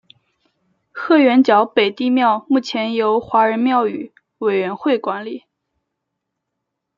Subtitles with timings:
[0.91, 5.43] 鹤园角北帝庙目前由华人庙宇委员会管理。